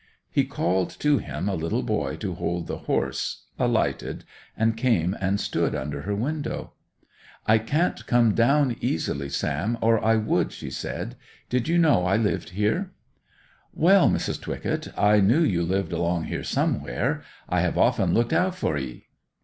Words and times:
He 0.31 0.45
called 0.45 0.89
to 1.01 1.19
him 1.19 1.47
a 1.47 1.53
little 1.53 1.83
boy 1.83 2.15
to 2.15 2.33
hold 2.33 2.65
the 2.65 2.79
horse, 2.89 3.43
alighted, 3.59 4.23
and 4.57 4.75
came 4.75 5.15
and 5.21 5.39
stood 5.39 5.75
under 5.75 6.01
her 6.01 6.15
window. 6.15 6.73
'I 7.45 7.59
can't 7.59 8.07
come 8.07 8.33
down 8.33 8.75
easily, 8.81 9.29
Sam, 9.29 9.77
or 9.79 10.03
I 10.03 10.15
would!' 10.15 10.53
she 10.53 10.71
said. 10.71 11.17
'Did 11.51 11.67
you 11.67 11.77
know 11.77 12.03
I 12.07 12.17
lived 12.17 12.49
here?' 12.49 12.89
'Well, 13.75 14.09
Mrs. 14.09 14.41
Twycott, 14.41 14.87
I 14.97 15.19
knew 15.19 15.43
you 15.43 15.61
lived 15.61 15.91
along 15.93 16.23
here 16.23 16.43
somewhere. 16.43 17.21
I 17.47 17.61
have 17.61 17.77
often 17.77 18.11
looked 18.11 18.33
out 18.33 18.55
for 18.55 18.75
'ee. 18.79 19.05